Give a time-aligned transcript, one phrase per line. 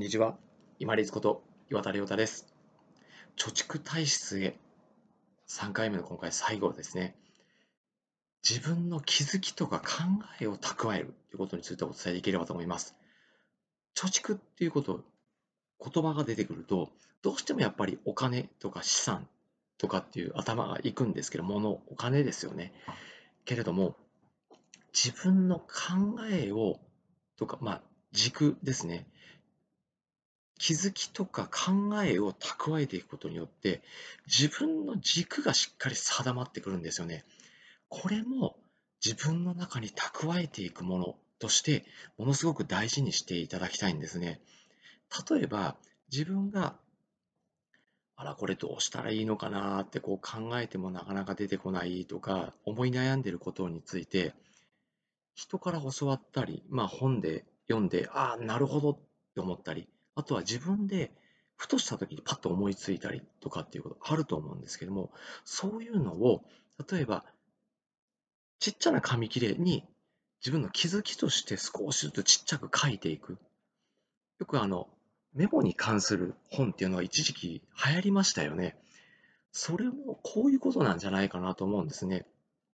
[0.00, 0.38] んにちは。
[0.78, 2.46] 今立こと岩田亮太です。
[3.36, 4.58] 貯蓄体質へ
[5.46, 7.14] 3回目の今回最後はですね。
[8.42, 9.84] 自分の気づきとか考
[10.40, 12.96] えを蓄えるということについてお伝えできればと思います。
[13.94, 15.04] 貯蓄っていうこと、
[15.84, 16.88] 言葉が出てくると、
[17.20, 19.28] どうしてもやっぱりお金とか資産
[19.76, 22.72] とかっていう頭がいくんですけど、物、お金ですよね。
[23.44, 23.96] けれども、
[24.94, 25.68] 自分の考
[26.30, 26.80] えを
[27.36, 27.82] とか、まあ、
[28.12, 29.06] 軸ですね。
[30.60, 33.80] 気づきとか考えを蓄えていくことによって
[34.26, 37.24] 自分の軸がしっかり定まってくるんですよね。
[37.88, 38.56] これも
[39.02, 41.86] 自分の中に蓄えていくものとして
[42.18, 44.38] ものすごく大事にしていただきたいんですね。
[45.30, 45.76] 例えば
[46.12, 46.76] 自分が
[48.16, 54.34] あらこれどうしたらいいのかなってこう考えてもなかなか出てこないとか思い悩んでることについて
[55.34, 58.98] 人から教わったり、まあ、本で読んでああなるほどっ
[59.34, 61.12] て思ったりあとは自分で
[61.56, 65.12] ふとした時にパッと思いついたりとかっていうことあると思うんですけども、
[65.44, 66.42] そういうのを、
[66.90, 67.24] 例えば、
[68.58, 69.86] ちっちゃな紙切れに
[70.40, 73.38] 自分の気づきとして少しずつちっちゃく書いていく。
[74.38, 74.88] よくあの、
[75.34, 78.76] メモに関する本っていうのは一時期流行りましたよね。
[79.52, 82.26] それもこういうことなんじゃないかなと思うんですね。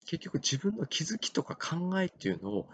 [0.06, 2.69] 結局自分の気づきとか考えっていうのを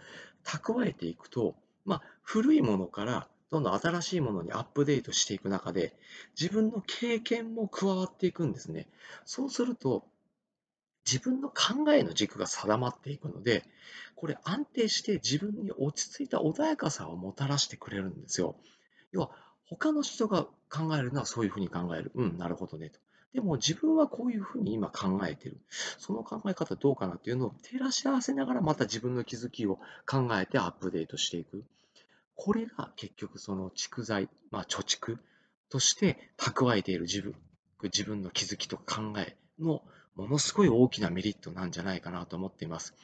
[0.45, 5.95] 蓄えていくと、まあ、古いものからどんどん新しいものにアップデートしていく中で、
[6.41, 8.89] 自分の経験も加わっていくんですね。
[9.27, 10.07] そうすると、
[11.05, 13.65] 自分の考えの軸が定まっていくので、
[14.17, 18.57] これ安定して自分に落ち着いた穏やかさをもたらしてくれるんですよ。
[19.13, 19.31] 要は、
[19.67, 22.11] 他の人が考えるのはそういうふうに考える。
[22.15, 23.01] うん、なるほどねと。
[23.35, 25.61] でも自分はこういうふうに今考えてる。
[25.99, 31.65] その考え方どうかなっていうのを照らし合わせながらまた自分の気づきを考えてアップデートしていく。
[32.37, 35.19] これが結局その蓄財、まあ、貯蓄
[35.69, 37.35] として蓄えている自分
[37.85, 39.83] 自分の気づきとか考えの
[40.15, 42.95] ものすごい大きなメリットなんじゃないかなと思っています。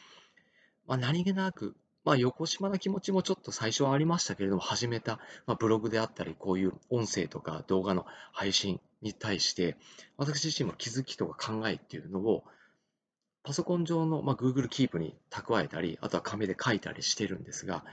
[0.87, 1.75] まあ、何気なく、
[2.05, 9.77] まあ、横島な気持ちもちょっと最初はありましたけれども、始めた、まあ、ブログであったり、こういう音声とか動画の配信に対して、
[10.17, 12.45] 私自身も気づきとか考えっていうのを、
[13.43, 17.85] パソコン上の、まあ、Google Keep に蓄えたり、あとは紙で書いたりしてるんですが、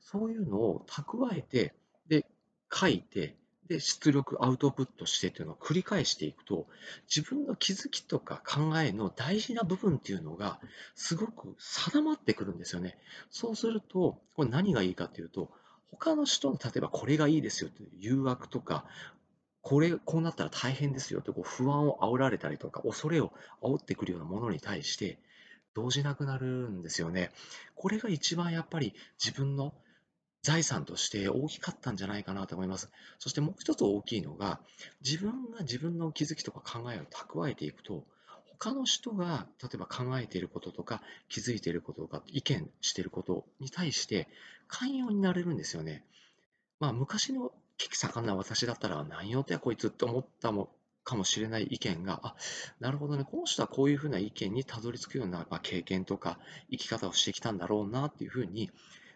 [0.00, 1.74] そういうのを蓄えて、
[2.08, 2.26] で、
[2.72, 3.36] 書いて、
[3.68, 6.66] で、出力、アウトプットしてっていうのを繰り返していくと、
[7.14, 10.58] 自分の気づきとか考えの大事な部分っていうのが、
[10.94, 12.98] すごく定まってくるんですよね。
[13.30, 15.50] そうすると、これ何がいいかっていうと、
[15.90, 18.86] 他の人の、例えばこれがいいですよという誘惑とか、
[19.60, 23.32] これ、こうなったら大変ですよとこう不安を煽られたりとか、恐れを
[23.62, 25.18] 煽ってくるようなものに対して、
[25.74, 27.30] 動じなくなるんですよね。
[27.74, 29.74] これが一番やっぱり自分の
[30.42, 32.90] 財産として大きかったんじゃないかなと思います。
[33.18, 34.60] そしてもう一つ大きいのが、
[35.04, 38.04] 自分が自分の気づきとか考えを蓄えていくと、
[38.58, 44.28] 他の人が例えば考えていることとか気づいていることとか意見していることに対して
[44.66, 46.04] 寛容になれるんですよね。
[46.80, 50.70] まあ昔の危機盛んな私だったら何用ってこいつって思ったも
[51.08, 52.34] かもしれない意見が、あ、
[52.80, 56.38] なるほどね、この人はこういうふうな意見にたどり着くような、まあ、経験とか
[56.70, 58.70] 生き方をしてきたんだろうなっていうふうに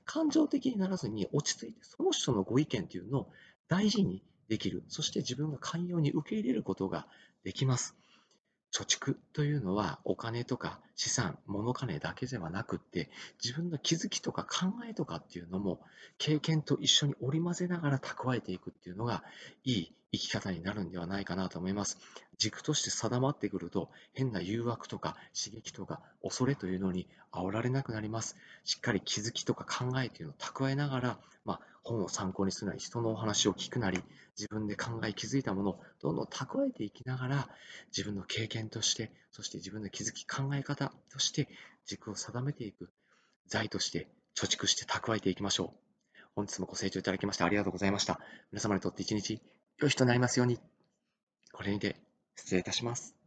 [0.04, 3.28] 感情的にならずに落ち着いてその人のご意見というのを
[3.68, 4.84] 大事にできる。
[4.88, 7.06] そして自分が寛容に受け入れることが
[7.44, 7.96] できます。
[8.72, 13.10] 貯蓄というのはお金とか資産、物金だけではなくって
[13.42, 15.80] 自分の気づきとか考えとかっていうのも
[16.18, 19.22] 経験と一緒に織り交ぜながら蓄えていくっていうのが
[19.64, 21.98] いい生き方になるんではないかなと思います。
[22.38, 28.36] 軸として定まってくると変な誘惑とか刺激とか恐れというのに煽られなくなります。
[28.64, 34.02] しっかり気づきとか考えというのを蓄えながら、まあ、本を参考にするなり人のお話を聞くなり
[34.38, 37.48] 自分で考え気づいたものをどんどん蓄えていきながら
[37.88, 41.48] 自分の経験としてそして自分の気づき考え方として
[41.86, 42.90] 軸を定めていく
[43.46, 48.20] 財として貯蓄して蓄えていきましょう本日もご清聴いただきましてありがとうございました
[48.52, 49.42] 皆様にとって一日
[49.82, 50.60] 良い日となりますように。
[51.52, 51.96] これにて
[52.36, 53.21] 失礼いたします。